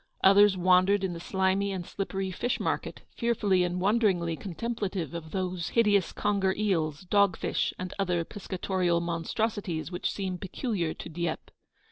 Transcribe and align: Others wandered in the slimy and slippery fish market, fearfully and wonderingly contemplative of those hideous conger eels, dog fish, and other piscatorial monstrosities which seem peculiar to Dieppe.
Others 0.23 0.57
wandered 0.57 1.03
in 1.03 1.13
the 1.13 1.19
slimy 1.19 1.71
and 1.71 1.85
slippery 1.85 2.31
fish 2.31 2.59
market, 2.59 3.03
fearfully 3.15 3.63
and 3.63 3.79
wonderingly 3.79 4.35
contemplative 4.35 5.13
of 5.13 5.29
those 5.29 5.69
hideous 5.69 6.11
conger 6.11 6.55
eels, 6.57 7.01
dog 7.01 7.37
fish, 7.37 7.71
and 7.77 7.93
other 7.99 8.25
piscatorial 8.25 8.99
monstrosities 8.99 9.91
which 9.91 10.11
seem 10.11 10.39
peculiar 10.39 10.95
to 10.95 11.07
Dieppe. 11.07 11.51